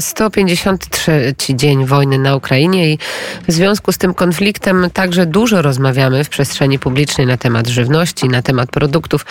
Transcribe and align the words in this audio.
153 0.00 1.34
dzień 1.50 1.86
wojny 1.86 2.18
na 2.18 2.36
Ukrainie 2.36 2.92
i 2.92 2.98
w 3.48 3.52
związku 3.52 3.92
z 3.92 3.98
tym 3.98 4.14
konfliktem 4.14 4.90
także 4.92 5.26
dużo 5.26 5.62
rozmawiamy 5.62 6.24
w 6.24 6.28
przestrzeni 6.28 6.78
publicznej 6.78 7.26
na 7.26 7.36
temat 7.36 7.66
żywności, 7.66 8.28
na 8.28 8.42
temat 8.42 8.70
produktów 8.70 9.26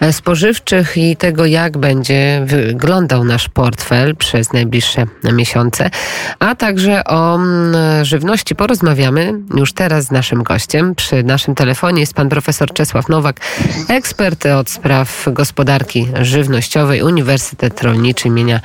e, 0.00 0.12
spożywczych 0.12 0.96
i 0.96 1.16
tego, 1.16 1.46
jak 1.46 1.78
będzie 1.78 2.42
wyglądał 2.44 3.24
nasz 3.24 3.48
portfel 3.48 4.16
przez 4.16 4.52
najbliższe 4.52 5.06
miesiące, 5.32 5.90
a 6.38 6.54
także 6.54 7.04
o 7.04 7.34
mm, 7.34 8.04
żywności 8.04 8.54
porozmawiamy 8.54 9.34
już 9.56 9.72
teraz 9.72 10.04
z 10.04 10.10
naszym 10.10 10.42
gościem. 10.42 10.94
Przy 10.94 11.22
naszym 11.22 11.54
telefonie 11.54 12.00
jest 12.00 12.14
pan 12.14 12.28
profesor 12.28 12.72
Czesław 12.72 13.08
Nowak, 13.08 13.40
ekspert 13.88 14.46
od 14.46 14.70
spraw 14.70 15.26
gospodarki 15.32 16.08
żywnościowej 16.20 17.02
Uniwersytet 17.02 17.82
Rolniczy 17.82 18.28
imienia 18.28 18.60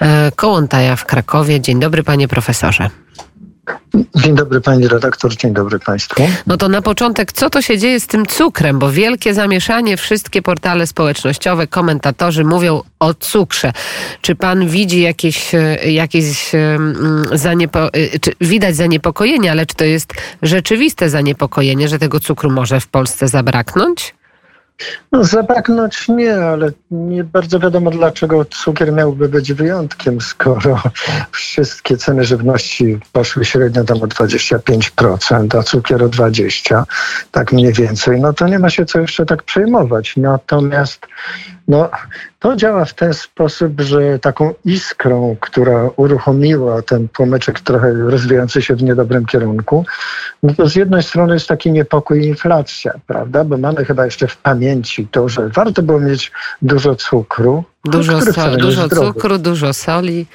e, 0.00 0.32
W 0.96 1.04
Krakowie. 1.04 1.60
Dzień 1.60 1.80
dobry, 1.80 2.02
panie 2.02 2.28
profesorze. 2.28 2.90
Dzień 4.14 4.34
dobry 4.34 4.60
pani 4.60 4.88
redaktor, 4.88 5.36
dzień 5.36 5.54
dobry 5.54 5.78
państwu. 5.78 6.22
No 6.46 6.56
to 6.56 6.68
na 6.68 6.82
początek, 6.82 7.32
co 7.32 7.50
to 7.50 7.62
się 7.62 7.78
dzieje 7.78 8.00
z 8.00 8.06
tym 8.06 8.26
cukrem? 8.26 8.78
Bo 8.78 8.90
wielkie 8.90 9.34
zamieszanie, 9.34 9.96
wszystkie 9.96 10.42
portale 10.42 10.86
społecznościowe, 10.86 11.66
komentatorzy 11.66 12.44
mówią 12.44 12.82
o 13.00 13.14
cukrze. 13.14 13.72
Czy 14.20 14.34
pan 14.34 14.68
widzi 14.68 15.02
jakieś, 15.02 15.52
jakieś 15.86 16.54
mm, 16.54 17.24
zaniepo... 17.32 17.94
Y, 17.96 18.20
czy 18.20 18.32
widać 18.40 18.76
zaniepokojenie, 18.76 19.50
ale 19.50 19.66
czy 19.66 19.74
to 19.74 19.84
jest 19.84 20.14
rzeczywiste 20.42 21.10
zaniepokojenie, 21.10 21.88
że 21.88 21.98
tego 21.98 22.20
cukru 22.20 22.50
może 22.50 22.80
w 22.80 22.86
Polsce 22.86 23.28
zabraknąć? 23.28 24.14
No, 25.12 25.24
zabraknąć 25.24 26.08
nie, 26.08 26.34
ale 26.34 26.70
nie 26.90 27.24
bardzo 27.24 27.60
wiadomo, 27.60 27.90
dlaczego 27.90 28.44
cukier 28.44 28.92
miałby 28.92 29.28
być 29.28 29.52
wyjątkiem, 29.52 30.20
skoro 30.20 30.82
wszystkie 31.32 31.96
ceny 31.96 32.24
żywności 32.24 32.98
poszły 33.12 33.44
średnio 33.44 33.84
tam 33.84 34.02
o 34.02 34.06
25%, 34.06 35.58
a 35.58 35.62
cukier 35.62 36.02
o 36.02 36.08
20%, 36.08 36.84
tak 37.30 37.52
mniej 37.52 37.72
więcej. 37.72 38.20
No 38.20 38.32
to 38.32 38.48
nie 38.48 38.58
ma 38.58 38.70
się 38.70 38.84
co 38.84 39.00
jeszcze 39.00 39.26
tak 39.26 39.42
przejmować. 39.42 40.16
Natomiast 40.16 41.06
no, 41.68 41.90
to 42.46 42.56
działa 42.56 42.84
w 42.84 42.94
ten 42.94 43.14
sposób, 43.14 43.80
że 43.80 44.18
taką 44.18 44.54
iskrą, 44.64 45.36
która 45.40 45.90
uruchomiła 45.96 46.82
ten 46.82 47.08
płomyczek 47.08 47.60
trochę 47.60 47.92
rozwijający 47.92 48.62
się 48.62 48.76
w 48.76 48.82
niedobrym 48.82 49.26
kierunku, 49.26 49.84
no 50.42 50.54
to 50.54 50.68
z 50.68 50.76
jednej 50.76 51.02
strony 51.02 51.34
jest 51.34 51.48
taki 51.48 51.72
niepokój 51.72 52.20
i 52.20 52.26
inflacja, 52.26 52.92
prawda? 53.06 53.44
Bo 53.44 53.58
mamy 53.58 53.84
chyba 53.84 54.04
jeszcze 54.04 54.28
w 54.28 54.36
pamięci 54.36 55.08
to, 55.10 55.28
że 55.28 55.48
warto 55.48 55.82
było 55.82 56.00
mieć 56.00 56.32
dużo 56.62 56.94
cukru. 56.94 57.64
Dużo, 57.84 58.20
so, 58.20 58.56
dużo 58.56 58.88
cukru, 58.88 59.38
dużo 59.38 59.72
soli. 59.72 60.26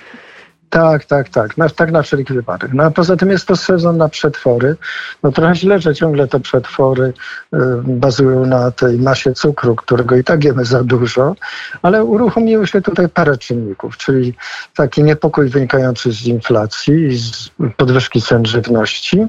Tak, 0.71 1.05
tak, 1.05 1.29
tak. 1.29 1.57
Na, 1.57 1.69
tak 1.69 1.91
na 1.91 2.01
wszelki 2.01 2.33
wypadek. 2.33 2.73
No 2.73 2.83
a 2.83 2.91
poza 2.91 3.15
tym 3.15 3.29
jest 3.29 3.47
to 3.47 3.55
sezon 3.55 3.97
na 3.97 4.09
przetwory. 4.09 4.75
No 5.23 5.31
trochę 5.31 5.55
źle, 5.55 5.79
że 5.79 5.95
ciągle 5.95 6.27
te 6.27 6.39
przetwory 6.39 7.03
y, 7.03 7.57
bazują 7.83 8.45
na 8.45 8.71
tej 8.71 8.97
masie 8.97 9.33
cukru, 9.33 9.75
którego 9.75 10.15
i 10.15 10.23
tak 10.23 10.43
jemy 10.43 10.65
za 10.65 10.83
dużo, 10.83 11.35
ale 11.81 12.03
uruchomiło 12.03 12.65
się 12.65 12.81
tutaj 12.81 13.09
parę 13.09 13.37
czynników, 13.37 13.97
czyli 13.97 14.33
taki 14.75 15.03
niepokój 15.03 15.49
wynikający 15.49 16.11
z 16.11 16.25
inflacji 16.25 16.93
i 16.93 17.17
z 17.17 17.49
podwyżki 17.77 18.21
cen 18.21 18.45
żywności, 18.45 19.27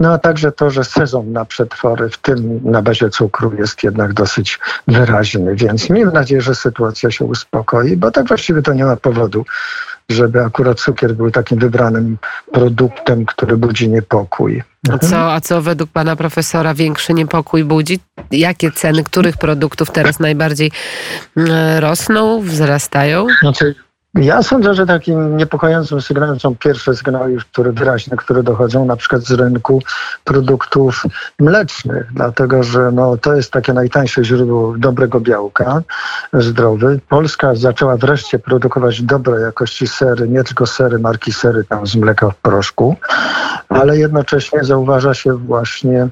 no 0.00 0.12
a 0.12 0.18
także 0.18 0.52
to, 0.52 0.70
że 0.70 0.84
sezon 0.84 1.32
na 1.32 1.44
przetwory, 1.44 2.08
w 2.08 2.18
tym 2.18 2.60
na 2.64 2.82
bazie 2.82 3.10
cukru, 3.10 3.52
jest 3.58 3.84
jednak 3.84 4.12
dosyć 4.12 4.58
wyraźny, 4.88 5.54
więc 5.54 5.90
miejmy 5.90 6.12
nadzieję, 6.12 6.40
że 6.40 6.54
sytuacja 6.54 7.10
się 7.10 7.24
uspokoi, 7.24 7.96
bo 7.96 8.10
tak 8.10 8.28
właściwie 8.28 8.62
to 8.62 8.72
nie 8.72 8.84
ma 8.84 8.96
powodu, 8.96 9.44
żeby 10.10 10.44
akurat 10.44 10.80
cukier 10.80 11.14
był 11.14 11.30
takim 11.30 11.58
wybranym 11.58 12.18
produktem, 12.52 13.26
który 13.26 13.56
budzi 13.56 13.88
niepokój. 13.88 14.62
A 14.90 14.98
co, 14.98 15.32
a 15.32 15.40
co 15.40 15.62
według 15.62 15.90
pana 15.90 16.16
profesora 16.16 16.74
większy 16.74 17.14
niepokój 17.14 17.64
budzi? 17.64 18.00
Jakie 18.30 18.72
ceny 18.72 19.04
których 19.04 19.36
produktów 19.36 19.90
teraz 19.90 20.20
najbardziej 20.20 20.70
mm, 21.36 21.50
rosną, 21.78 22.40
wzrastają? 22.42 23.26
Znaczy, 23.40 23.74
ja 24.14 24.42
sądzę, 24.42 24.74
że 24.74 24.86
takim 24.86 25.36
niepokojącym 25.36 26.00
sygnałem 26.00 26.40
są 26.40 26.56
pierwsze 26.56 26.94
sygnały, 26.96 27.36
które 27.52 27.72
wyraźne, 27.72 28.16
które 28.16 28.42
dochodzą 28.42 28.84
na 28.84 28.96
przykład 28.96 29.22
z 29.22 29.30
rynku 29.30 29.82
produktów 30.24 31.02
mlecznych, 31.38 32.12
dlatego 32.12 32.62
że 32.62 32.90
no, 32.92 33.16
to 33.16 33.34
jest 33.34 33.52
takie 33.52 33.72
najtańsze 33.72 34.24
źródło 34.24 34.74
dobrego 34.78 35.20
białka, 35.20 35.82
zdrowy. 36.32 37.00
Polska 37.08 37.54
zaczęła 37.54 37.96
wreszcie 37.96 38.38
produkować 38.38 39.02
dobrej 39.02 39.42
jakości 39.42 39.86
sery, 39.86 40.28
nie 40.28 40.44
tylko 40.44 40.66
sery 40.66 40.98
marki 40.98 41.32
sery 41.32 41.64
tam 41.64 41.86
z 41.86 41.96
mleka 41.96 42.30
w 42.30 42.36
proszku, 42.36 42.96
ale 43.68 43.98
jednocześnie 43.98 44.64
zauważa 44.64 45.14
się 45.14 45.36
właśnie, 45.36 46.08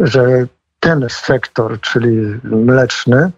że 0.00 0.46
ten 0.80 1.06
sektor, 1.08 1.80
czyli 1.80 2.40
mleczny, 2.44 3.30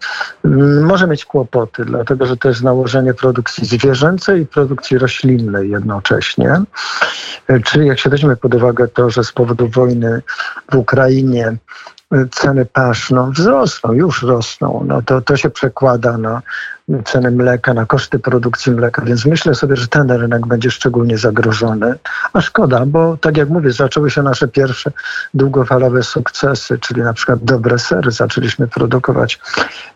może 0.83 1.07
mieć 1.07 1.25
kłopoty, 1.25 1.85
dlatego 1.85 2.25
że 2.25 2.37
to 2.37 2.47
jest 2.47 2.63
nałożenie 2.63 3.13
produkcji 3.13 3.65
zwierzęcej 3.65 4.41
i 4.41 4.45
produkcji 4.45 4.97
roślinnej 4.97 5.69
jednocześnie. 5.69 6.61
Czyli 7.65 7.87
jak 7.87 7.99
się 7.99 8.09
weźmie 8.09 8.35
pod 8.35 8.55
uwagę 8.55 8.87
to, 8.87 9.09
że 9.09 9.23
z 9.23 9.31
powodu 9.31 9.67
wojny 9.67 10.21
w 10.71 10.75
Ukrainie 10.75 11.57
ceny 12.31 12.65
pasz 12.65 13.09
no, 13.09 13.31
wzrosną, 13.31 13.93
już 13.93 14.23
rosną, 14.23 14.83
no 14.87 15.01
to, 15.01 15.21
to 15.21 15.37
się 15.37 15.49
przekłada 15.49 16.17
na 16.17 16.41
ceny 17.05 17.31
mleka, 17.31 17.73
na 17.73 17.85
koszty 17.85 18.19
produkcji 18.19 18.71
mleka, 18.71 19.01
więc 19.05 19.25
myślę 19.25 19.55
sobie, 19.55 19.75
że 19.75 19.87
ten 19.87 20.11
rynek 20.11 20.47
będzie 20.47 20.71
szczególnie 20.71 21.17
zagrożony. 21.17 21.95
A 22.33 22.41
szkoda, 22.41 22.85
bo 22.85 23.17
tak 23.17 23.37
jak 23.37 23.49
mówię, 23.49 23.71
zaczęły 23.71 24.11
się 24.11 24.23
nasze 24.23 24.47
pierwsze 24.47 24.91
długofalowe 25.33 26.03
sukcesy, 26.03 26.79
czyli 26.79 27.01
na 27.01 27.13
przykład 27.13 27.43
dobre 27.43 27.79
sery 27.79 28.11
zaczęliśmy 28.11 28.67
produkować 28.67 29.39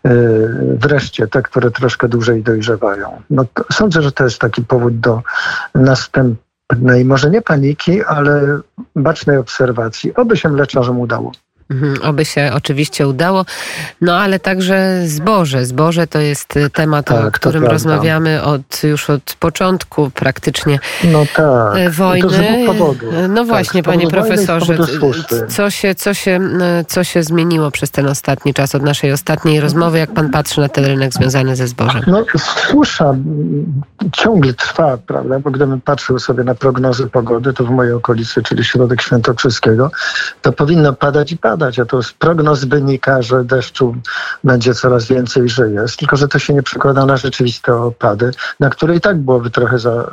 yy, 0.04 0.78
wreszcie 0.80 1.28
te, 1.28 1.42
które 1.42 1.72
troszkę 1.72 2.08
dłużej 2.08 2.44
dojrzewają. 2.44 3.22
No, 3.30 3.46
sądzę, 3.72 4.02
że 4.02 4.12
to 4.12 4.24
jest 4.24 4.40
taki 4.40 4.62
powód 4.62 5.00
do 5.00 5.22
następnej, 5.76 7.06
może 7.06 7.30
nie 7.30 7.42
paniki, 7.42 8.04
ale 8.04 8.60
bacznej 8.96 9.38
obserwacji. 9.38 10.16
Oby 10.16 10.38
się 10.38 10.50
mleczarzom 10.50 11.00
udało. 11.00 11.32
Mhm, 11.72 11.98
oby 12.02 12.26
się 12.26 12.52
oczywiście 12.54 13.08
udało. 13.08 13.46
No 14.02 14.18
ale 14.18 14.40
także 14.40 15.02
zboże. 15.06 15.66
Zboże 15.66 16.08
to 16.08 16.20
jest 16.20 16.58
y, 16.58 16.70
temat, 16.70 17.06
tak, 17.06 17.26
o 17.26 17.32
którym 17.32 17.66
rozmawiamy 17.66 18.44
od, 18.44 18.84
już 18.84 19.10
od 19.10 19.36
początku 19.40 20.10
praktycznie 20.10 20.80
no 21.04 21.26
tak. 21.36 21.78
Y, 21.78 21.90
wojny. 21.90 22.66
No 23.30 23.42
tak, 23.42 23.48
właśnie, 23.48 23.84
panie 23.84 24.08
profesorze, 24.08 24.78
co 25.50 25.70
się, 25.70 25.96
co, 25.96 26.14
się, 26.14 26.40
y, 26.82 26.86
co 26.86 27.04
się 27.04 27.24
zmieniło 27.24 27.72
przez 27.72 27.92
ten 27.92 28.08
ostatni 28.08 28.54
czas, 28.54 28.76
od 28.76 28.84
naszej 28.84 29.12
ostatniej 29.12 29.60
rozmowy, 29.60 30.00
jak 30.00 30.14
pan 30.14 30.30
patrzy 30.30 30.62
na 30.62 30.70
ten 30.70 30.86
rynek 30.86 31.14
związany 31.14 31.56
ze 31.56 31.68
zbożem? 31.68 32.02
No 32.08 32.26
susza 32.38 33.16
ciągle 34.12 34.54
trwa, 34.54 34.98
prawda? 34.98 35.40
Bo 35.40 35.52
gdybym 35.52 35.82
patrzył 35.82 36.20
sobie 36.20 36.44
na 36.44 36.56
prognozy 36.56 37.08
pogody, 37.08 37.54
to 37.54 37.64
w 37.64 37.70
mojej 37.70 37.94
okolicy, 37.94 38.44
czyli 38.44 38.64
środek 38.64 39.02
świętokrzyskiego, 39.02 39.92
to 40.42 40.52
powinno 40.54 40.94
padać 40.94 41.32
i 41.32 41.38
padać 41.38 41.57
padać, 41.58 41.80
a 41.80 41.86
to 41.86 42.04
z 42.04 42.14
prognoz 42.14 42.66
wynika, 42.66 43.22
że 43.22 43.44
deszczu 43.44 43.96
będzie 44.44 44.74
coraz 44.74 45.06
więcej, 45.06 45.50
że 45.50 45.70
jest, 45.70 45.98
tylko 45.98 46.18
że 46.18 46.28
to 46.28 46.40
się 46.40 46.54
nie 46.54 46.64
przekłada 46.64 47.06
na 47.06 47.18
rzeczywiste 47.18 47.76
opady, 47.76 48.32
na 48.60 48.70
które 48.70 48.96
i 48.96 49.02
tak 49.02 49.18
byłoby 49.18 49.50
trochę 49.50 49.80
za, 49.80 50.12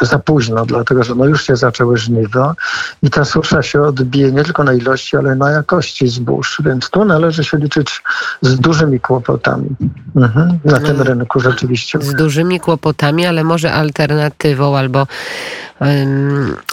za 0.00 0.18
późno, 0.18 0.66
dlatego 0.66 1.04
że 1.04 1.14
no 1.14 1.24
już 1.24 1.46
się 1.46 1.56
zaczęły 1.56 1.98
żniwo 1.98 2.54
i 3.02 3.10
ta 3.10 3.24
susza 3.24 3.62
się 3.62 3.82
odbije 3.82 4.32
nie 4.32 4.44
tylko 4.44 4.64
na 4.64 4.72
ilości, 4.72 5.16
ale 5.16 5.36
na 5.36 5.50
jakości 5.50 6.08
zbóż, 6.08 6.62
więc 6.64 6.90
tu 6.90 7.04
należy 7.04 7.44
się 7.44 7.56
liczyć 7.56 8.02
z 8.42 8.56
dużymi 8.60 9.00
kłopotami 9.00 9.68
mhm, 10.16 10.58
na 10.64 10.80
tym 10.80 11.02
rynku 11.02 11.40
rzeczywiście. 11.40 11.98
Z 12.02 12.14
dużymi 12.14 12.60
kłopotami, 12.60 13.26
ale 13.26 13.44
może 13.44 13.72
alternatywą 13.72 14.76
albo 14.76 15.06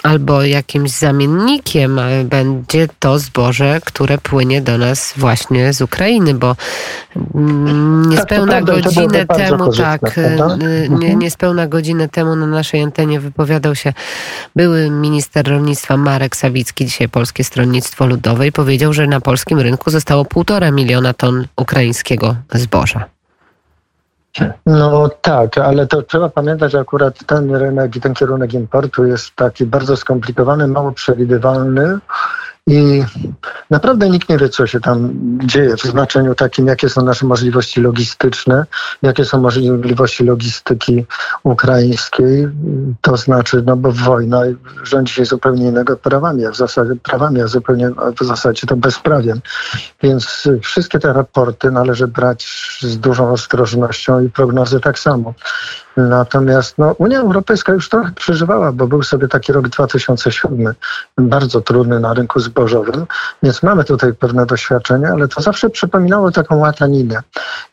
albo 0.02 0.42
jakimś 0.42 0.90
zamiennikiem 0.90 2.00
będzie 2.24 2.88
to 2.98 3.18
zboże, 3.18 3.65
które 3.84 4.18
płynie 4.18 4.62
do 4.62 4.78
nas 4.78 5.14
właśnie 5.16 5.72
z 5.72 5.80
Ukrainy, 5.80 6.34
bo 6.34 6.56
niespełna 8.08 8.52
tak, 8.52 8.64
godzinę 8.64 9.26
temu, 9.26 9.72
tak, 9.72 10.18
y, 10.18 10.36
nie, 10.58 10.86
mhm. 10.86 11.18
niespełna 11.18 11.66
godzinę 11.66 12.08
temu 12.08 12.36
na 12.36 12.46
naszej 12.46 12.82
antenie 12.82 13.20
wypowiadał 13.20 13.74
się 13.74 13.92
były 14.56 14.90
minister 14.90 15.48
rolnictwa 15.48 15.96
Marek 15.96 16.36
Sawicki, 16.36 16.86
dzisiaj 16.86 17.08
Polskie 17.08 17.44
Stronnictwo 17.44 18.06
Ludowe 18.06 18.46
i 18.46 18.52
powiedział, 18.52 18.92
że 18.92 19.06
na 19.06 19.20
polskim 19.20 19.60
rynku 19.60 19.90
zostało 19.90 20.24
półtora 20.24 20.70
miliona 20.70 21.14
ton 21.14 21.46
ukraińskiego 21.56 22.36
zboża. 22.52 23.04
No 24.66 25.08
tak, 25.22 25.58
ale 25.58 25.86
to 25.86 26.02
trzeba 26.02 26.28
pamiętać, 26.28 26.72
że 26.72 26.80
akurat 26.80 27.26
ten 27.26 27.54
rynek 27.54 27.96
i 27.96 28.00
ten 28.00 28.14
kierunek 28.14 28.54
importu 28.54 29.04
jest 29.04 29.36
taki 29.36 29.66
bardzo 29.66 29.96
skomplikowany, 29.96 30.66
mało 30.68 30.92
przewidywalny 30.92 31.98
I 32.70 33.04
naprawdę 33.70 34.10
nikt 34.10 34.28
nie 34.28 34.38
wie, 34.38 34.48
co 34.48 34.66
się 34.66 34.80
tam 34.80 35.10
dzieje 35.44 35.76
w 35.76 35.82
znaczeniu 35.82 36.34
takim, 36.34 36.66
jakie 36.66 36.88
są 36.88 37.02
nasze 37.02 37.26
możliwości 37.26 37.80
logistyczne, 37.80 38.66
jakie 39.02 39.24
są 39.24 39.40
możliwości 39.40 40.24
logistyki 40.24 41.06
ukraińskiej. 41.42 42.48
To 43.00 43.16
znaczy, 43.16 43.62
no 43.66 43.76
bo 43.76 43.92
wojna 43.92 44.42
rządzi 44.82 45.14
się 45.14 45.24
zupełnie 45.24 45.68
innego 45.68 45.96
prawami, 45.96 46.46
a 46.46 46.50
w 46.50 46.56
zasadzie 46.56 46.92
prawami, 47.02 47.40
a 47.40 47.46
zupełnie 47.46 47.90
w 48.20 48.24
zasadzie 48.24 48.66
to 48.66 48.76
bezprawiem. 48.76 49.40
Więc 50.02 50.48
wszystkie 50.62 50.98
te 50.98 51.12
raporty 51.12 51.70
należy 51.70 52.06
brać 52.06 52.46
z 52.80 52.98
dużą 52.98 53.32
ostrożnością 53.32 54.20
i 54.20 54.30
prognozy 54.30 54.80
tak 54.80 54.98
samo. 54.98 55.34
Natomiast 55.96 56.78
no, 56.78 56.92
Unia 56.92 57.20
Europejska 57.20 57.72
już 57.72 57.88
trochę 57.88 58.12
przeżywała, 58.12 58.72
bo 58.72 58.86
był 58.86 59.02
sobie 59.02 59.28
taki 59.28 59.52
rok 59.52 59.68
2007, 59.68 60.74
bardzo 61.18 61.60
trudny 61.60 62.00
na 62.00 62.14
rynku 62.14 62.40
zbożowym, 62.40 63.06
więc 63.42 63.62
mamy 63.62 63.84
tutaj 63.84 64.14
pewne 64.14 64.46
doświadczenia, 64.46 65.08
ale 65.08 65.28
to 65.28 65.42
zawsze 65.42 65.70
przypominało 65.70 66.30
taką 66.30 66.56
łataninę. 66.56 67.22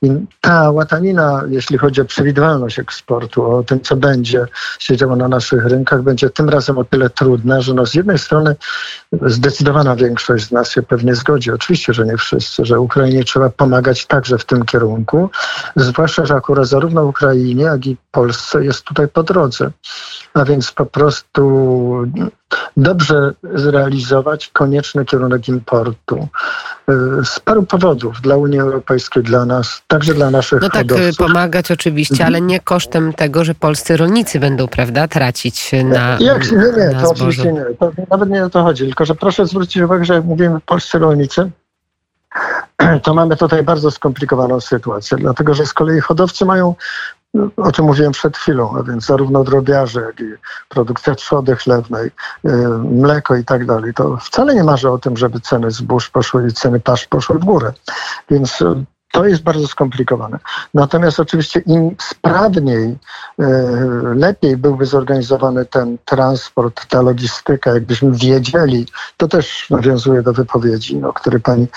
I 0.02 0.12
ta 0.42 0.72
łatanina, 0.72 1.44
jeśli 1.50 1.78
chodzi 1.78 2.02
o 2.02 2.06
przewidywalność 2.06 2.80
eksportu, 2.80 3.52
o 3.52 3.64
tym, 3.64 3.82
co 3.82 3.96
będzie 3.96 4.46
się 4.80 4.98
działo 4.98 5.16
na 5.16 5.28
naszych 5.28 5.66
rynkach, 5.66 6.02
będzie 6.02 6.30
tym 6.30 6.50
razem 6.50 6.78
o 6.78 6.84
tyle 6.84 7.10
trudna, 7.10 7.62
że 7.62 7.74
no, 7.74 7.86
z 7.86 7.94
jednej 7.94 8.20
strony 8.20 8.56
zdecydowana 9.22 9.96
większość 9.96 10.48
z 10.48 10.52
nas 10.52 10.72
się 10.72 10.82
pewnie 10.82 11.16
zgodzi, 11.16 11.52
oczywiście, 11.52 11.94
że 11.94 12.06
nie 12.06 12.18
wszyscy, 12.18 12.66
że 12.66 12.80
Ukrainie 12.80 13.24
trzeba 13.24 13.50
pomagać 13.50 14.06
także 14.06 14.38
w 14.38 14.46
tym 14.46 14.66
kierunku, 14.66 15.30
zwłaszcza, 15.76 16.26
że 16.26 16.36
akurat 16.36 16.68
zarówno 16.68 17.04
Ukrainie, 17.04 17.64
jak 17.64 17.86
i 17.86 17.98
Polsce 18.14 18.66
jest 18.66 18.84
tutaj 18.84 19.08
po 19.08 19.24
drodze. 19.24 19.72
A 20.34 20.46
więc 20.46 20.72
po 20.72 20.86
prostu 20.86 21.42
dobrze 22.78 23.34
zrealizować 23.54 24.50
konieczny 24.54 25.06
kierunek 25.06 25.48
importu. 25.48 26.28
Y, 26.90 27.26
z 27.26 27.40
paru 27.40 27.64
powodów 27.64 28.22
dla 28.22 28.36
Unii 28.36 28.60
Europejskiej, 28.60 29.24
dla 29.24 29.46
nas, 29.46 29.82
także 29.88 30.14
dla 30.14 30.32
naszych 30.32 30.62
No 30.62 30.70
tak, 30.70 30.92
hodowców. 30.92 31.18
pomagać 31.18 31.72
oczywiście, 31.72 32.14
mhm. 32.14 32.28
ale 32.28 32.42
nie 32.42 32.60
kosztem 32.60 33.14
tego, 33.14 33.44
że 33.44 33.56
polscy 33.56 33.98
rolnicy 33.98 34.40
będą, 34.40 34.68
prawda, 34.68 35.08
tracić 35.08 35.72
na 35.84 36.18
Jak, 36.20 36.52
Nie, 36.52 36.58
nie, 36.58 37.02
to 37.02 37.10
oczywiście 37.10 37.54
nie. 37.54 37.66
To 37.80 37.92
nawet 38.12 38.30
nie 38.30 38.46
o 38.46 38.50
to 38.50 38.64
chodzi, 38.64 38.86
tylko 38.86 39.06
że 39.06 39.16
proszę 39.16 39.46
zwrócić 39.46 39.84
uwagę, 39.84 40.06
że 40.06 40.14
jak 40.14 40.24
mówimy 40.26 40.60
polscy 40.66 41.00
rolnicy, 41.00 41.52
to 43.04 43.14
mamy 43.14 43.38
tutaj 43.38 43.64
bardzo 43.64 43.92
skomplikowaną 43.92 44.62
sytuację, 44.62 45.18
dlatego 45.18 45.54
że 45.54 45.66
z 45.66 45.74
kolei 45.74 46.00
hodowcy 46.00 46.46
mają 46.46 46.76
o 47.58 47.72
czym 47.72 47.86
mówiłem 47.86 48.12
przed 48.12 48.38
chwilą, 48.38 48.76
a 48.78 48.84
więc 48.84 49.06
zarówno 49.06 49.44
drobiarze, 49.44 50.02
jak 50.02 50.20
i 50.20 50.34
produkcja 50.70 51.16
trzody 51.16 51.56
chlewnej, 51.56 52.12
y, 52.46 52.52
mleko 52.78 53.36
i 53.36 53.46
tak 53.46 53.66
dalej, 53.66 53.94
to 53.94 54.18
wcale 54.18 54.56
nie 54.56 54.64
marzy 54.64 54.90
o 54.90 54.98
tym, 54.98 55.18
żeby 55.18 55.40
ceny 55.40 55.72
zbóż 55.72 56.10
poszły 56.10 56.48
i 56.48 56.54
ceny 56.54 56.80
pasz 56.80 57.08
poszły 57.08 57.40
w 57.40 57.46
górę. 57.46 57.74
Więc 58.30 58.62
y, 58.62 58.86
to 59.14 59.26
jest 59.26 59.44
bardzo 59.44 59.68
skomplikowane. 59.68 60.40
Natomiast 60.74 61.20
oczywiście 61.20 61.60
im 61.60 61.96
sprawniej, 62.02 62.98
e, 63.40 63.46
lepiej 64.16 64.58
byłby 64.58 64.86
zorganizowany 64.86 65.66
ten 65.66 65.98
transport, 66.06 66.86
ta 66.88 67.02
logistyka, 67.02 67.74
jakbyśmy 67.74 68.12
wiedzieli, 68.12 68.86
to 69.18 69.28
też 69.28 69.70
nawiązuje 69.70 70.22
do 70.22 70.34
wypowiedzi, 70.34 71.04
o 71.04 71.14
której 71.14 71.42
pani 71.42 71.68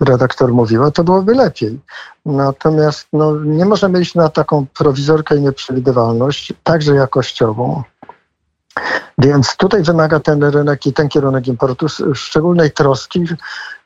redaktor 0.00 0.52
mówiła, 0.52 0.90
to 0.90 1.04
byłoby 1.04 1.34
lepiej. 1.34 1.80
Natomiast 2.26 3.08
no, 3.12 3.36
nie 3.44 3.64
możemy 3.64 4.00
iść 4.00 4.14
na 4.14 4.28
taką 4.28 4.66
prowizorkę 4.78 5.36
i 5.36 5.40
nieprzewidywalność, 5.40 6.52
także 6.62 6.94
jakościową. 6.94 7.82
Więc 9.18 9.56
tutaj 9.56 9.82
wymaga 9.82 10.20
ten 10.20 10.44
rynek 10.44 10.86
i 10.86 10.92
ten 10.92 11.08
kierunek 11.08 11.48
importu 11.48 11.86
szczególnej 12.14 12.70
troski 12.70 13.24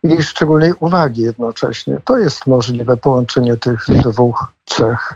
i 0.02 0.22
szczególnej 0.22 0.72
uwagi 0.80 1.22
jednocześnie. 1.22 1.98
To 2.04 2.18
jest 2.18 2.46
możliwe 2.46 2.96
połączenie 2.96 3.56
tych 3.56 3.86
dwóch 4.04 4.52
cech. 4.66 5.14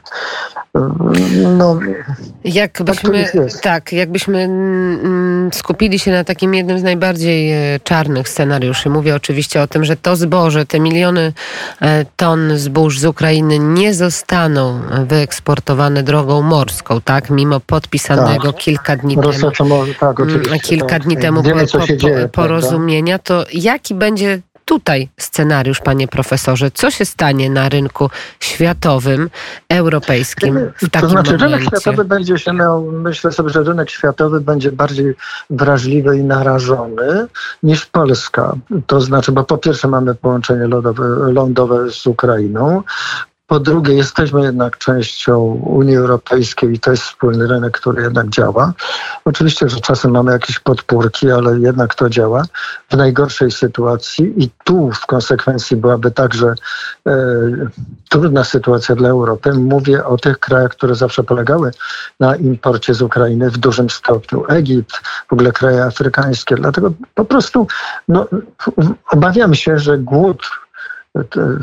No, 1.59 1.79
jakbyśmy, 2.45 3.25
tak, 3.25 3.61
tak, 3.63 3.93
jakbyśmy 3.93 4.39
mm, 4.39 5.51
skupili 5.53 5.99
się 5.99 6.11
na 6.11 6.25
takim 6.25 6.55
jednym 6.55 6.79
z 6.79 6.83
najbardziej 6.83 7.53
e, 7.75 7.81
czarnych 7.81 8.29
scenariuszy. 8.29 8.91
Mówię 8.91 9.15
oczywiście 9.15 9.63
o 9.63 9.67
tym, 9.67 9.85
że 9.85 9.97
to 9.97 10.17
zboże, 10.17 10.67
te 10.67 10.81
miliony 10.81 11.33
e, 11.83 12.05
ton 12.17 12.59
zbóż 12.59 12.99
z 12.99 13.05
Ukrainy 13.05 13.59
nie 13.59 13.95
zostaną 13.95 14.81
wyeksportowane 15.07 16.03
drogą 16.03 16.43
morską, 16.43 17.01
tak? 17.01 17.31
Mimo 17.31 17.61
podpisanego 17.61 18.53
tak. 18.53 18.63
kilka 18.63 18.97
dni 18.97 19.17
temu, 19.17 19.51
tak, 20.05 20.21
mm, 20.21 20.61
kilka 20.63 20.87
tak. 20.87 21.03
dni 21.03 21.17
temu 21.17 21.43
Wiemy, 21.43 21.67
po, 21.67 21.79
po, 21.79 21.87
dzieje, 21.87 22.29
porozumienia, 22.29 23.19
to 23.19 23.45
jaki 23.53 23.95
będzie 23.95 24.41
tutaj 24.65 25.09
scenariusz, 25.17 25.81
panie 25.81 26.09
profesorze? 26.09 26.71
Co 26.71 26.91
się 26.91 27.05
stanie 27.05 27.51
na 27.51 27.69
rynku 27.69 28.11
światowym, 28.41 29.31
europejskim 29.69 30.59
w 30.77 30.91
takim 30.91 31.01
To 31.01 31.09
znaczy, 31.09 31.33
momencie? 31.33 31.57
rynek 31.57 31.63
światowy 31.63 32.05
będzie 32.05 32.39
się 32.39 32.53
miał, 32.53 32.83
myślę 32.83 33.33
sobie, 33.33 33.51
że 33.51 33.63
rynek 33.63 33.91
światowy 33.91 34.41
będzie 34.41 34.73
bardziej 34.73 35.15
wrażliwy 35.51 36.19
i 36.19 36.25
narażony 36.25 37.27
niż 37.63 37.87
Polska. 37.87 38.57
To 38.87 39.01
znaczy, 39.01 39.33
bo 39.33 39.45
po 39.45 39.59
pierwsze 39.59 39.89
mamy 39.89 40.15
połączenie 40.15 40.67
lądowe, 40.67 41.05
lądowe 41.33 41.91
z 41.91 42.07
Ukrainą, 42.07 42.83
po 43.47 43.61
drugie, 43.61 43.95
jesteśmy 43.95 44.43
jednak 44.43 44.79
częścią 44.79 45.39
Unii 45.65 45.97
Europejskiej 45.97 46.73
i 46.73 46.79
to 46.79 46.91
jest 46.91 47.03
wspólny 47.03 47.47
rynek, 47.47 47.79
który 47.79 48.03
jednak 48.03 48.29
działa. 48.29 48.73
Oczywiście, 49.25 49.69
że 49.69 49.81
czasem 49.81 50.11
mamy 50.11 50.33
jakieś 50.33 50.59
podpórki, 50.59 51.31
ale 51.31 51.59
jednak 51.59 51.95
to 51.95 52.11
działa. 52.11 52.43
W 52.91 52.97
najgorszej 52.97 53.51
sytuacji 53.51 54.45
i 54.45 54.51
tu 54.65 54.91
w 54.91 55.07
konsekwencji 55.07 55.77
byłaby 55.77 56.11
także 56.11 56.55
e, 57.07 57.13
trudna 58.09 58.45
sytuacja 58.45 58.95
dla 58.95 59.09
Europy. 59.09 59.53
Mówię 59.53 60.05
o 60.05 60.17
tych 60.17 60.39
krajach, 60.39 60.71
które 60.71 60.95
zawsze 60.95 61.23
polegały 61.23 61.71
na 62.21 62.37
imporcie 62.37 62.95
z 62.95 63.03
Ukrainy 63.03 63.51
w 63.51 63.59
dużym 63.59 63.91
stopniu. 63.91 64.45
Egipt, 64.49 64.97
w 65.29 65.33
ogóle 65.33 65.53
kraje 65.53 65.85
afrykańskie. 65.85 66.55
Dlatego 66.55 66.93
po 67.15 67.25
prostu 67.25 67.67
no, 68.09 68.27
obawiam 69.11 69.55
się, 69.55 69.79
że 69.79 69.99
głód 69.99 70.43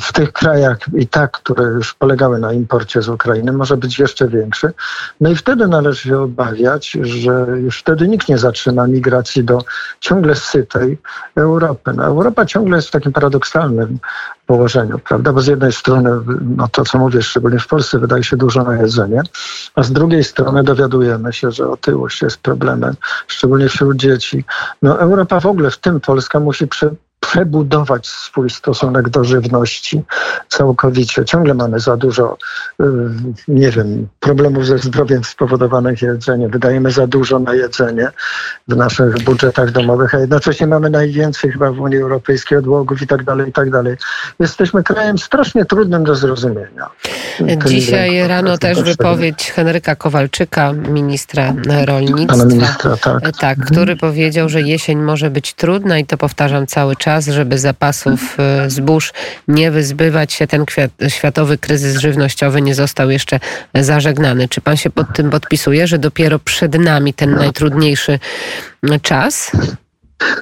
w 0.02 0.14
tych 0.14 0.34
krajach 0.34 0.78
i 0.94 1.08
tak, 1.08 1.32
które 1.32 1.64
już 1.64 1.94
polegały 1.94 2.40
na 2.40 2.54
imporcie 2.54 3.02
z 3.02 3.10
Ukrainy, 3.10 3.52
może 3.52 3.78
być 3.78 4.00
jeszcze 4.00 4.28
większy. 4.28 4.74
No 5.22 5.30
i 5.30 5.36
wtedy 5.36 5.68
należy 5.68 6.10
się 6.10 6.20
obawiać, 6.20 6.92
że 7.02 7.46
już 7.62 7.80
wtedy 7.80 8.08
nikt 8.08 8.30
nie 8.30 8.38
zatrzyma 8.38 8.88
migracji 8.88 9.44
do 9.44 9.64
ciągle 10.00 10.36
sytej 10.36 10.98
Europy. 11.36 11.94
No, 11.96 12.06
Europa 12.06 12.46
ciągle 12.46 12.76
jest 12.76 12.88
w 12.88 12.92
takim 12.92 13.12
paradoksalnym 13.12 14.00
położeniu, 14.46 15.00
prawda? 15.00 15.34
Bo 15.34 15.42
z 15.42 15.48
jednej 15.48 15.72
strony, 15.72 16.10
no 16.42 16.68
to 16.68 16.84
co 16.84 16.98
mówię, 16.98 17.22
szczególnie 17.22 17.60
w 17.60 17.68
Polsce, 17.68 18.00
wydaje 18.00 18.24
się 18.24 18.38
dużo 18.38 18.64
na 18.64 18.76
jedzenie, 18.76 19.22
a 19.76 19.84
z 19.84 19.92
drugiej 19.92 20.24
strony 20.24 20.64
dowiadujemy 20.64 21.34
się, 21.34 21.52
że 21.52 21.70
otyłość 21.70 22.22
jest 22.22 22.38
problemem, 22.38 22.96
szczególnie 23.28 23.70
wśród 23.70 23.98
dzieci. 23.98 24.46
No 24.82 25.00
Europa 25.00 25.40
w 25.40 25.46
ogóle, 25.46 25.72
w 25.72 25.78
tym 25.78 26.00
Polska, 26.00 26.40
musi 26.40 26.68
przy, 26.68 26.96
przebudować 27.32 28.08
swój 28.08 28.50
stosunek 28.50 29.10
do 29.10 29.24
żywności 29.24 30.02
całkowicie. 30.48 31.26
Ciągle 31.26 31.54
mamy 31.54 31.80
za 31.80 31.98
dużo, 31.98 32.38
y, 32.82 32.86
nie 33.48 33.72
wiem, 33.72 34.08
problemów 34.20 34.66
ze 34.66 34.78
zdrowiem 34.78 35.24
spowodowanych 35.24 36.02
jedzeniem. 36.02 36.52
Wydajemy 36.52 36.92
za 36.92 37.08
dużo 37.08 37.40
na 37.40 37.54
jedzenie 37.54 38.08
w 38.68 38.76
naszych 38.76 39.24
budżetach 39.24 39.72
domowych, 39.72 40.16
a 40.16 40.20
jednocześnie 40.20 40.68
mamy 40.68 40.90
najwięcej 40.90 41.52
chyba 41.52 41.72
w 41.72 41.80
Unii 41.80 41.98
Europejskiej 41.98 42.58
odłogów 42.58 43.02
i 43.02 43.08
tak 43.08 43.24
dalej, 43.24 43.50
i 43.50 43.54
tak 43.54 43.70
dalej. 43.70 43.96
Jesteśmy 44.40 44.84
krajem 44.84 45.18
strasznie 45.18 45.66
trudnym 45.66 46.04
do 46.04 46.16
zrozumienia. 46.16 46.90
Dzisiaj 47.66 48.28
rano 48.28 48.58
też 48.58 48.82
wypowiedź 48.82 49.52
Henryka 49.52 49.96
Kowalczyka, 49.96 50.74
ministra 50.74 51.54
rolnictwa. 51.86 52.38
Pana 52.38 52.46
ministra, 52.46 52.98
tak. 52.98 53.38
Tak, 53.38 53.60
który 53.66 53.96
powiedział, 53.96 54.50
że 54.50 54.62
jesień 54.62 55.00
może 55.00 55.30
być 55.30 55.54
trudna 55.54 55.98
i 55.98 56.06
to 56.06 56.18
powtarzam 56.18 56.68
cały 56.68 56.96
czas 56.96 57.21
czas, 57.22 57.36
żeby 57.36 57.58
zapasów 57.58 58.40
e, 58.40 58.70
zbóż 58.70 59.14
nie 59.48 59.72
wyzbywać 59.72 60.34
się. 60.34 60.48
Ten 60.48 60.66
światowy 61.08 61.58
kryzys 61.58 61.98
żywnościowy 61.98 62.62
nie 62.62 62.76
został 62.76 63.10
jeszcze 63.10 63.40
zażegnany. 63.76 64.48
Czy 64.48 64.62
pan 64.62 64.78
się 64.78 64.90
pod 64.90 65.14
tym 65.14 65.30
podpisuje, 65.30 65.88
że 65.88 65.98
dopiero 65.98 66.40
przed 66.40 66.80
nami 66.80 67.14
ten 67.14 67.36
najtrudniejszy 67.36 68.20
czas? 69.02 69.52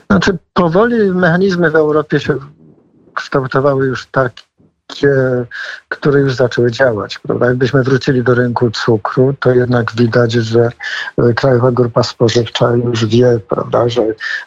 Znaczy, 0.09 0.37
powoli 0.53 1.11
mechanizmy 1.11 1.71
w 1.71 1.75
Europie 1.75 2.19
się 2.19 2.35
kształtowały 3.13 3.87
już 3.87 4.05
tak, 4.05 4.31
które 5.89 6.19
już 6.19 6.35
zaczęły 6.35 6.71
działać. 6.71 7.19
Prawda? 7.19 7.45
Jakbyśmy 7.45 7.83
wrócili 7.83 8.23
do 8.23 8.35
rynku 8.35 8.71
cukru, 8.71 9.33
to 9.39 9.51
jednak 9.51 9.95
widać, 9.95 10.31
że 10.31 10.69
e, 11.17 11.33
Krajowa 11.33 11.71
Grupa 11.71 12.03
Spożywcza 12.03 12.71
już 12.71 13.05
wie, 13.05 13.39
prawda, 13.49 13.89
że 13.89 14.01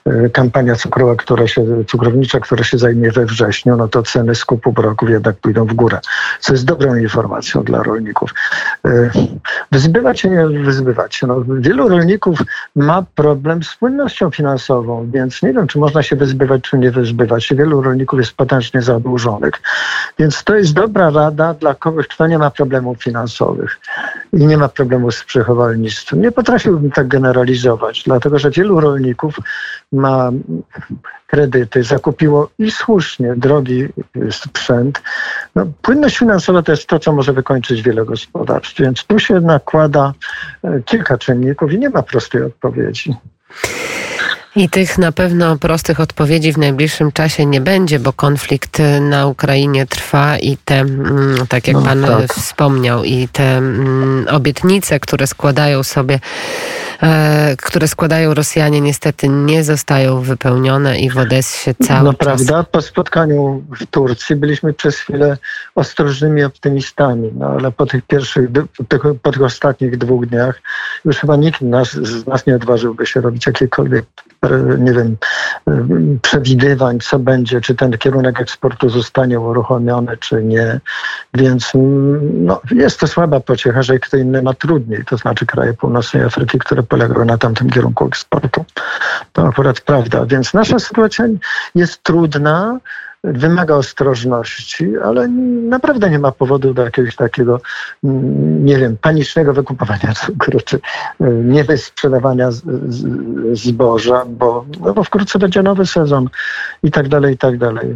e, 0.04 0.30
kampania 0.30 0.74
cukrowa, 0.74 1.16
która 1.16 1.48
się, 1.48 1.84
cukrownicza, 1.84 2.40
która 2.40 2.64
się 2.64 2.78
zajmie 2.78 3.10
we 3.10 3.26
wrześniu, 3.26 3.76
no 3.76 3.88
to 3.88 4.02
ceny 4.02 4.34
skupu 4.34 4.72
broków 4.72 5.10
jednak 5.10 5.36
pójdą 5.36 5.66
w 5.66 5.74
górę, 5.74 6.00
co 6.40 6.52
jest 6.52 6.64
dobrą 6.64 6.96
informacją 6.96 7.62
dla 7.62 7.82
rolników. 7.82 8.34
E, 8.84 9.10
wyzbywać 9.72 10.20
się, 10.20 10.30
nie 10.30 10.46
wyzbywać 10.46 11.14
się. 11.14 11.26
No, 11.26 11.44
wielu 11.48 11.88
rolników 11.88 12.38
ma 12.76 13.04
problem 13.14 13.62
z 13.62 13.74
płynnością 13.74 14.30
finansową, 14.30 15.10
więc 15.10 15.42
nie 15.42 15.52
wiem, 15.52 15.66
czy 15.66 15.78
można 15.78 16.02
się 16.02 16.16
wyzbywać, 16.16 16.62
czy 16.62 16.78
nie 16.78 16.90
wyzbywać. 16.90 17.54
Wielu 17.54 17.82
rolników 17.82 18.18
jest 18.18 18.32
potężnie 18.32 18.82
zadłużonych. 18.82 19.54
Więc 20.18 20.31
to 20.44 20.56
jest 20.56 20.72
dobra 20.72 21.10
rada 21.10 21.54
dla 21.54 21.74
kogoś, 21.74 22.06
kto 22.06 22.26
nie 22.26 22.38
ma 22.38 22.50
problemów 22.50 23.02
finansowych 23.02 23.80
i 24.32 24.46
nie 24.46 24.58
ma 24.58 24.68
problemu 24.68 25.10
z 25.10 25.24
przechowalnictwem. 25.24 26.22
Nie 26.22 26.32
potrafiłbym 26.32 26.90
tak 26.90 27.08
generalizować, 27.08 28.02
dlatego 28.06 28.38
że 28.38 28.50
wielu 28.50 28.80
rolników 28.80 29.38
ma 29.92 30.30
kredyty, 31.26 31.82
zakupiło 31.82 32.50
i 32.58 32.70
słusznie 32.70 33.34
drogi 33.36 33.88
sprzęt. 34.30 35.02
No, 35.54 35.66
płynność 35.82 36.18
finansowa 36.18 36.62
to 36.62 36.72
jest 36.72 36.86
to, 36.86 36.98
co 36.98 37.12
może 37.12 37.32
wykończyć 37.32 37.82
wiele 37.82 38.04
gospodarstw, 38.04 38.80
więc 38.80 39.04
tu 39.04 39.18
się 39.18 39.40
nakłada 39.40 40.12
e, 40.64 40.82
kilka 40.82 41.18
czynników 41.18 41.72
i 41.72 41.78
nie 41.78 41.90
ma 41.90 42.02
prostej 42.02 42.42
odpowiedzi. 42.42 43.14
I 44.56 44.68
tych 44.68 44.98
na 44.98 45.12
pewno 45.12 45.58
prostych 45.58 46.00
odpowiedzi 46.00 46.52
w 46.52 46.58
najbliższym 46.58 47.12
czasie 47.12 47.46
nie 47.46 47.60
będzie, 47.60 47.98
bo 47.98 48.12
konflikt 48.12 48.78
na 49.00 49.26
Ukrainie 49.26 49.86
trwa 49.86 50.38
i 50.38 50.56
te, 50.56 50.80
mm, 50.80 51.46
tak 51.48 51.68
jak 51.68 51.76
no, 51.76 51.82
pan 51.82 52.02
tak. 52.02 52.34
wspomniał, 52.34 53.04
i 53.04 53.28
te 53.28 53.56
mm, 53.56 54.26
obietnice, 54.30 55.00
które 55.00 55.26
składają 55.26 55.82
sobie, 55.82 56.20
e, 57.02 57.56
które 57.56 57.88
składają 57.88 58.34
Rosjanie, 58.34 58.80
niestety 58.80 59.28
nie 59.28 59.64
zostają 59.64 60.20
wypełnione 60.20 61.00
i 61.00 61.10
w 61.10 61.18
Odessie 61.18 61.74
cały 61.74 62.04
no, 62.04 62.14
czas... 62.14 62.18
prawda, 62.18 62.62
po 62.62 62.82
spotkaniu 62.82 63.62
w 63.80 63.86
Turcji 63.86 64.36
byliśmy 64.36 64.72
przez 64.72 64.98
chwilę 64.98 65.38
ostrożnymi 65.74 66.44
optymistami, 66.44 67.30
no 67.34 67.46
ale 67.46 67.72
po 67.72 67.86
tych 67.86 68.02
pierwszych, 68.02 68.48
po 69.22 69.32
tych 69.32 69.42
ostatnich 69.42 69.98
dwóch 69.98 70.26
dniach 70.26 70.62
już 71.04 71.16
chyba 71.16 71.36
nikt 71.36 71.60
nas, 71.60 71.92
z 71.92 72.26
nas 72.26 72.46
nie 72.46 72.56
odważyłby 72.56 73.06
się 73.06 73.20
robić 73.20 73.46
jakiekolwiek 73.46 74.04
nie 74.78 74.92
wiem, 74.92 75.16
przewidywań, 76.22 77.00
co 77.00 77.18
będzie, 77.18 77.60
czy 77.60 77.74
ten 77.74 77.98
kierunek 77.98 78.40
eksportu 78.40 78.88
zostanie 78.88 79.40
uruchomiony, 79.40 80.16
czy 80.16 80.44
nie. 80.44 80.80
Więc 81.34 81.72
no, 82.32 82.60
jest 82.70 83.00
to 83.00 83.06
słaba 83.06 83.40
pociecha, 83.40 83.82
że 83.82 83.98
kto 83.98 84.16
inny 84.16 84.42
ma 84.42 84.54
trudniej, 84.54 85.04
to 85.04 85.16
znaczy 85.16 85.46
kraje 85.46 85.74
północnej 85.74 86.24
Afryki, 86.24 86.58
które 86.58 86.82
polegały 86.82 87.24
na 87.24 87.38
tamtym 87.38 87.70
kierunku 87.70 88.06
eksportu. 88.06 88.64
To 89.32 89.48
akurat 89.48 89.80
prawda. 89.80 90.26
Więc 90.26 90.54
nasza 90.54 90.78
sytuacja 90.78 91.26
jest 91.74 92.02
trudna 92.02 92.78
wymaga 93.24 93.74
ostrożności, 93.74 94.92
ale 95.04 95.28
naprawdę 95.68 96.10
nie 96.10 96.18
ma 96.18 96.32
powodu 96.32 96.74
do 96.74 96.84
jakiegoś 96.84 97.16
takiego, 97.16 97.60
nie 98.02 98.78
wiem, 98.78 98.96
panicznego 99.00 99.52
wykupowania 99.52 100.14
cukru, 100.26 100.60
czy 100.60 100.76
y, 100.76 100.80
niewysprzedawania 101.44 102.48
zboża, 103.52 104.24
bo, 104.26 104.64
no 104.80 104.94
bo 104.94 105.04
wkrótce 105.04 105.38
będzie 105.38 105.62
nowy 105.62 105.86
sezon 105.86 106.28
i 106.82 106.90
tak 106.90 107.08
dalej, 107.08 107.34
i 107.34 107.38
tak 107.38 107.58
dalej. 107.58 107.94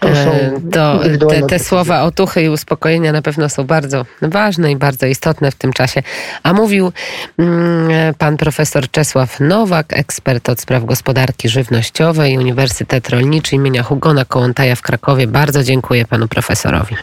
To, 0.00 0.08
e, 0.08 1.18
to 1.18 1.26
te, 1.26 1.42
te 1.42 1.58
słowa 1.58 2.02
otuchy 2.02 2.42
i 2.42 2.48
uspokojenia 2.48 3.12
na 3.12 3.22
pewno 3.22 3.48
są 3.48 3.64
bardzo 3.64 4.06
ważne 4.22 4.72
i 4.72 4.76
bardzo 4.76 5.06
istotne 5.06 5.50
w 5.50 5.54
tym 5.54 5.72
czasie. 5.72 6.02
A 6.42 6.52
mówił 6.52 6.92
mm, 7.38 8.14
pan 8.14 8.36
profesor 8.36 8.90
Czesław 8.90 9.40
Nowak, 9.40 9.86
ekspert 9.92 10.48
od 10.48 10.60
spraw 10.60 10.84
gospodarki 10.84 11.48
żywnościowej, 11.48 12.38
Uniwersytet 12.38 13.08
Rolniczy 13.08 13.56
imienia 13.56 13.82
Hugona 13.82 14.24
Kołątaja 14.40 14.76
w 14.76 14.82
Krakowie. 14.82 15.26
Bardzo 15.26 15.62
dziękuję 15.62 16.04
panu 16.04 16.28
profesorowi. 16.28 16.96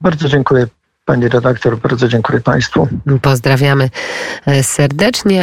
Bardzo 0.00 0.28
dziękuję 0.28 0.66
pani 1.04 1.28
redaktor, 1.28 1.78
bardzo 1.78 2.08
dziękuję 2.08 2.40
państwu. 2.40 2.88
Pozdrawiamy 3.22 3.90
e, 4.46 4.62
serdecznie. 4.62 5.38